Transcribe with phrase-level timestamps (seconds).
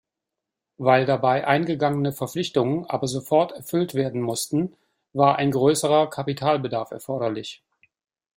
[0.79, 4.75] Weil dabei eingegangene Verpflichtungen aber sofort erfüllt werden mussten,
[5.13, 7.61] war ein größerer Kapitalbedarf erforderlich.